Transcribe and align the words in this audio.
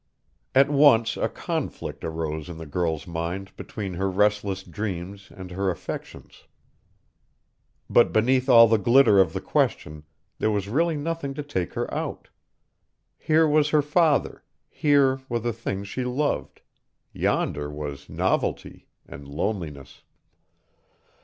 At 0.55 0.67
once 0.71 1.15
a 1.15 1.29
conflict 1.29 2.03
arose 2.03 2.49
in 2.49 2.57
the 2.57 2.65
girl's 2.65 3.05
mind 3.05 3.55
between 3.55 3.93
her 3.93 4.09
restless 4.09 4.63
dreams 4.63 5.27
and 5.29 5.51
her 5.51 5.69
affections. 5.69 6.45
But 7.87 8.11
beneath 8.11 8.49
all 8.49 8.67
the 8.67 8.79
glitter 8.79 9.19
of 9.19 9.33
the 9.33 9.41
question 9.41 10.03
there 10.39 10.49
was 10.49 10.67
really 10.67 10.97
nothing 10.97 11.35
to 11.35 11.43
take 11.43 11.75
her 11.75 11.93
out. 11.93 12.29
Here 13.15 13.47
was 13.47 13.69
her 13.69 13.83
father, 13.83 14.43
here 14.71 15.21
were 15.29 15.37
the 15.37 15.53
things 15.53 15.87
she 15.87 16.03
loved; 16.03 16.61
yonder 17.13 17.69
was 17.69 18.09
novelty 18.09 18.87
and 19.07 19.27
loneliness. 19.27 20.01